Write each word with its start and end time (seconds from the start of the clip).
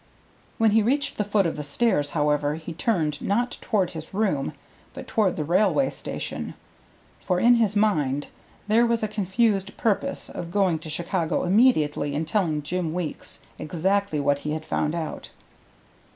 When 0.57 0.71
he 0.71 0.81
reached 0.81 1.19
the 1.19 1.23
foot 1.23 1.45
of 1.45 1.55
the 1.55 1.63
stairs, 1.63 2.09
however, 2.17 2.55
he 2.55 2.73
turned 2.73 3.21
not 3.21 3.59
toward 3.61 3.91
his 3.91 4.15
room, 4.15 4.53
but 4.95 5.05
toward 5.07 5.35
the 5.35 5.43
railway 5.43 5.91
station; 5.91 6.55
for 7.23 7.39
in 7.39 7.53
his 7.57 7.75
mind 7.75 8.29
there 8.67 8.83
was 8.87 9.03
a 9.03 9.07
confused 9.07 9.77
purpose 9.77 10.27
of 10.27 10.49
going 10.49 10.79
to 10.79 10.89
Chicago 10.89 11.43
immediately 11.43 12.15
and 12.15 12.27
telling 12.27 12.63
Jim 12.63 12.93
Weeks 12.95 13.41
exactly 13.59 14.19
what 14.19 14.39
he 14.39 14.53
had 14.53 14.65
found 14.65 14.95
out. 14.95 15.29